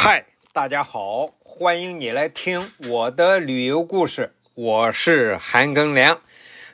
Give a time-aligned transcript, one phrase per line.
[0.00, 4.32] 嗨，大家好，欢迎你来听我的旅游故事。
[4.54, 6.20] 我是韩庚良，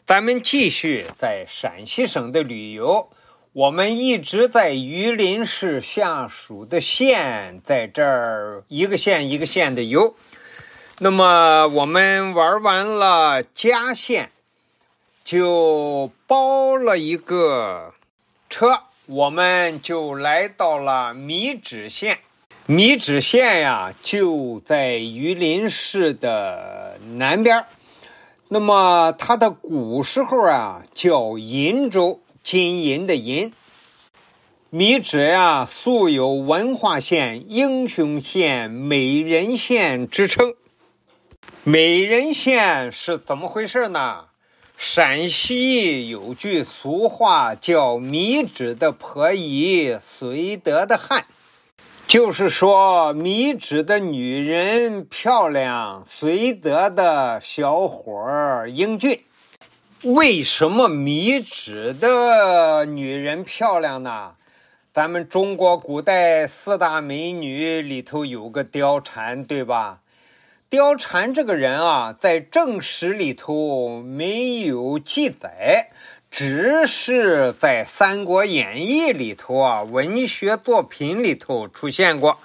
[0.07, 3.08] 咱们继续在陕西省的旅游。
[3.54, 10.14] 我们一直在榆林市下属的县，在这儿一个县一个县的游。
[10.98, 14.30] 那么我们玩完了嘉县，
[15.25, 17.95] 就包了一个
[18.50, 22.18] 车，我们就来到了米脂县。
[22.67, 27.67] 米脂县呀，就在榆林市的南边
[28.49, 33.53] 那么它的古时候啊，叫银州，金银的银。
[34.70, 40.55] 米脂呀，素有文化县、英雄县、美人县之称。
[41.64, 44.25] 美人县是怎么回事呢？
[44.78, 51.27] 陕西有句俗话叫“米脂的婆姨，绥德的汉”。
[52.14, 59.25] 就是说，米脂的女人漂亮，绥德的小伙儿英俊。
[60.05, 64.34] 为什么米脂的女人漂亮呢？
[64.92, 69.98] 咱们中国古代四大美女里头有个貂蝉，对吧？
[70.70, 75.91] 貂蝉这个人啊，在正史里头没有记载。
[76.36, 82.41] 只是在《三国演义》里头啊，文学作品里头出现过，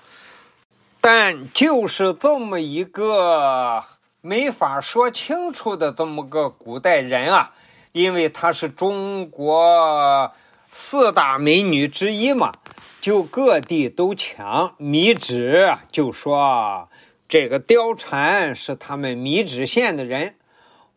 [1.02, 3.84] 但就是这么一个
[4.22, 7.56] 没法说清楚的这么个古代人啊，
[7.92, 10.34] 因为她是中国
[10.70, 12.54] 四大美女之一嘛，
[13.02, 14.76] 就各地都抢。
[14.78, 16.90] 米脂就说
[17.28, 20.36] 这个貂蝉是他们米脂县的人。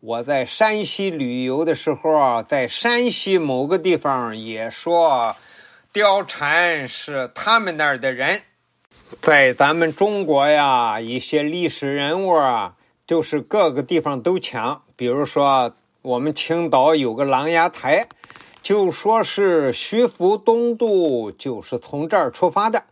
[0.05, 5.37] 我在山西旅游的时候啊，在山西某个地方也说，
[5.93, 8.41] 貂蝉是他们那儿的人。
[9.21, 12.75] 在咱们中国呀，一些历史人物啊，
[13.07, 14.83] 就是各个地方都抢。
[14.97, 18.09] 比如说，我们青岛有个琅琊台，
[18.61, 22.83] 就说是徐福东渡就是从这儿出发的。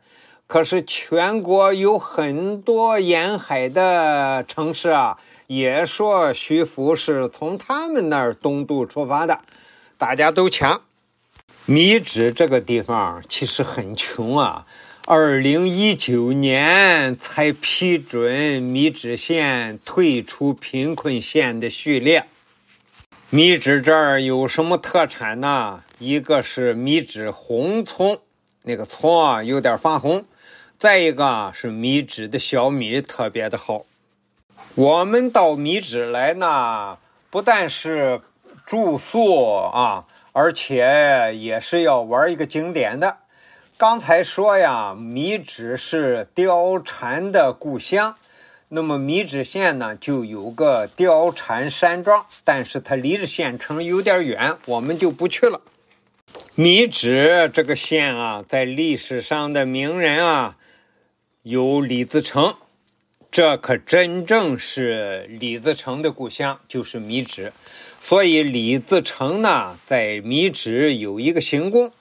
[0.48, 5.20] 可是全国有很多沿海的城市啊。
[5.54, 9.42] 也说徐福是从他们那儿东渡出发的，
[9.98, 10.84] 大家都抢。
[11.66, 14.66] 米脂这个地方其实很穷啊，
[15.06, 22.28] 二零一九年才批准米脂县退出贫困县的序列。
[23.30, 25.84] 米脂这儿有什么特产呢？
[26.00, 28.22] 一个是米脂红葱，
[28.64, 30.22] 那个葱啊有点发红；
[30.80, 33.84] 再一个是米脂的小米特别的好。
[34.76, 36.98] 我们到米脂来呢，
[37.30, 38.22] 不但是
[38.66, 43.18] 住宿啊，而且也是要玩一个景点的。
[43.76, 48.16] 刚才说呀，米脂是貂蝉的故乡，
[48.70, 55.60] 那么米脂县呢就有个貂蝉山庄，但是它离着县城有点远，我们就不去了。
[56.56, 60.56] 米脂这个县啊，在历史上的名人啊，
[61.42, 62.56] 有李自成。
[63.32, 67.54] 这可真正是李自成的故乡，就是米脂。
[68.02, 71.94] 所以李自成呢，在米脂有一个行宫。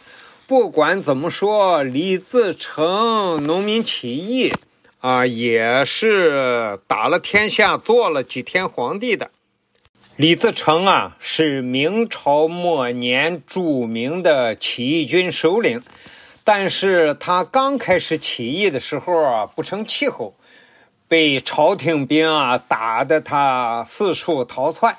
[0.48, 4.52] 不管怎么说，李自成农民起义
[4.98, 9.30] 啊，也是打了天下，做了几天皇帝的。
[10.16, 15.80] 李自成啊，是明朝末年著名的起义军首领，
[16.42, 20.34] 但是他刚开始起义的时候啊，不成气候。
[21.10, 24.96] 被朝廷兵啊打得他四处逃窜，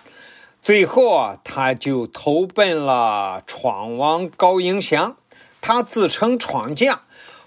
[0.61, 5.15] 最后啊他就投奔了闯王高迎祥，
[5.61, 6.99] 他自称闯将。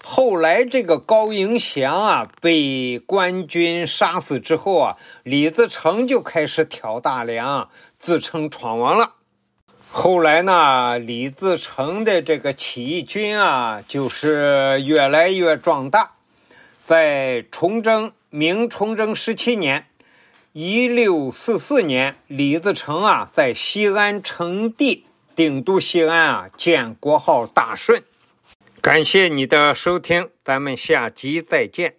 [0.03, 9.11] 后来这个高迎祥啊被官军杀死之后啊，李自成就开始挑大梁，自称闯王了。
[9.91, 16.14] 后来呢，李自成的这个起义军啊，就是越来越壮大，
[16.85, 18.11] 在崇祯。
[18.29, 19.87] 明崇祯十七年，
[20.51, 25.05] 一六四四年，李自成啊在西安称帝，
[25.37, 28.03] 定都西安啊，建国号大顺。
[28.81, 31.95] 感谢你的收听，咱们下集再见。